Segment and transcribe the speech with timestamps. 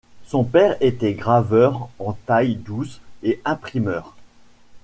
[0.25, 4.15] Son père était graveur en taille-douce et imprimeur.